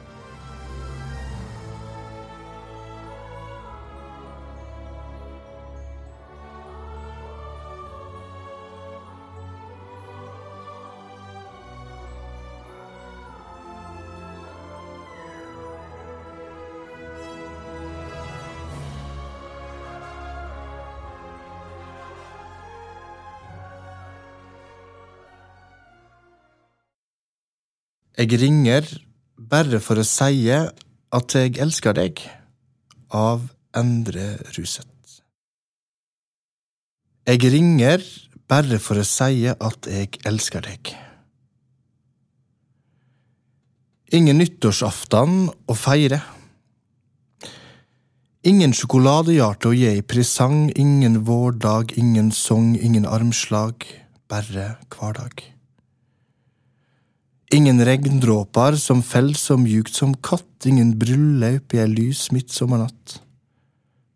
Jeg 28.13 28.37
ringer 28.37 28.85
bare 29.49 29.79
for 29.81 29.97
å 29.97 30.05
si 30.05 30.45
at 30.53 31.33
jeg 31.33 31.55
elsker 31.61 31.95
deg, 31.97 32.19
av 33.09 33.47
Endre 33.73 34.35
Ruseth. 34.53 35.17
Jeg 37.25 37.41
ringer 37.53 38.03
bare 38.49 38.77
for 38.77 39.01
å 39.01 39.05
si 39.07 39.47
at 39.49 39.89
jeg 39.89 40.19
elsker 40.29 40.61
deg. 40.65 40.91
Ingen 44.13 44.37
nyttårsaften 44.43 45.47
å 45.49 45.77
feire. 45.77 46.19
Ingen 48.45 48.75
sjokoladehjerte 48.77 49.71
å 49.71 49.73
gi 49.73 49.89
i 49.89 50.05
presang, 50.05 50.67
ingen 50.77 51.23
vårdag, 51.25 51.95
ingen 51.97 52.29
sang, 52.29 52.75
ingen 52.77 53.09
armslag, 53.09 53.87
bare 54.29 54.75
hverdag. 54.93 55.52
Ingen 57.51 57.83
regndråper 57.85 58.77
som 58.79 59.03
fell 59.03 59.33
så 59.35 59.57
mjukt 59.59 59.95
som 59.95 60.13
katt, 60.15 60.65
ingen 60.65 60.95
bryllup 60.99 61.73
i 61.75 61.81
ei 61.83 61.89
lys 61.91 62.29
midtsommernatt. 62.31 63.19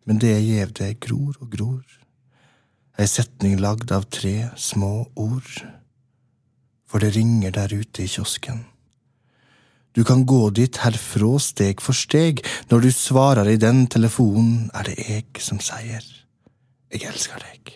Men 0.07 0.21
det 0.23 0.37
gjev 0.39 0.71
deg, 0.77 0.99
gror 1.03 1.35
og 1.41 1.51
gror, 1.51 1.83
ei 2.97 3.07
setning 3.09 3.59
lagd 3.59 3.91
av 3.91 4.07
tre 4.07 4.49
små 4.55 5.09
ord. 5.19 5.51
For 6.87 7.03
det 7.03 7.11
ringer 7.17 7.51
der 7.51 7.73
ute 7.75 8.05
i 8.05 8.07
kiosken. 8.07 8.63
Du 9.91 10.03
kan 10.07 10.23
gå 10.29 10.49
dit 10.53 10.77
herfra 10.77 11.33
steg 11.41 11.81
for 11.83 11.97
steg, 11.97 12.39
når 12.69 12.85
du 12.85 12.91
svarer 12.93 13.49
i 13.49 13.57
den 13.59 13.87
telefonen, 13.91 14.69
er 14.77 14.87
det 14.87 14.97
jeg 15.01 15.43
som 15.43 15.59
sier 15.59 16.05
jeg 16.87 17.03
elsker 17.09 17.41
deg. 17.43 17.73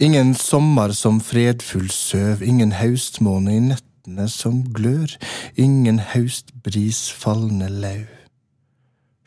Ingen 0.00 0.34
sommer 0.34 0.92
som 0.96 1.18
fredfull 1.20 1.90
søv, 1.92 2.40
ingen 2.42 2.70
haustmåne 2.72 3.52
i 3.52 3.58
nettene 3.60 4.24
som 4.32 4.62
glør, 4.72 5.12
ingen 5.60 5.98
haustbris 6.00 7.10
fallende 7.12 7.68
lauv. 7.68 8.06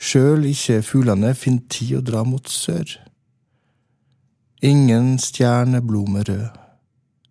Sjøl 0.01 0.47
ikke 0.49 0.79
fuglene 0.81 1.35
finn 1.37 1.59
tid 1.69 1.99
å 1.99 2.01
dra 2.01 2.23
mot 2.25 2.49
sør. 2.49 2.95
Ingen 4.65 5.19
stjerneblome 5.21 6.25
rød, 6.25 6.57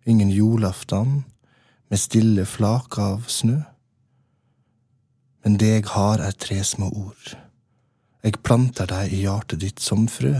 ingen 0.07 0.31
julaftan 0.31 1.25
med 1.91 1.99
stille 1.99 2.47
flak 2.47 2.95
av 2.95 3.27
snø. 3.27 3.59
Men 5.43 5.59
det 5.59 5.75
jeg 5.75 5.89
har, 5.91 6.23
er 6.23 6.31
tre 6.31 6.63
små 6.63 6.87
ord. 6.95 7.35
eg 8.23 8.39
planter 8.39 8.87
deg 8.87 9.11
i 9.11 9.25
hjertet 9.25 9.59
ditt 9.59 9.83
som 9.83 10.07
frø 10.07 10.37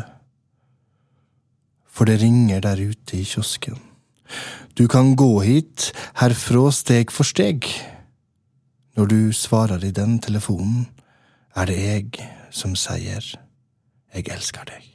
for 1.94 2.10
det 2.10 2.22
ringer 2.22 2.64
der 2.66 2.80
ute 2.82 3.20
i 3.20 3.26
kiosken. 3.28 3.78
Du 4.78 4.88
kan 4.90 5.16
gå 5.16 5.42
hit 5.46 5.92
herfra 6.18 6.72
steg 6.74 7.14
for 7.14 7.28
steg. 7.28 7.68
Når 8.98 9.06
du 9.06 9.20
svarer 9.34 9.84
i 9.86 9.92
den 9.94 10.20
telefonen, 10.20 10.88
er 11.56 11.70
det 11.70 11.78
jeg 11.78 12.30
som 12.54 12.74
sier 12.78 13.22
jeg 14.14 14.30
elsker 14.34 14.66
deg. 14.70 14.93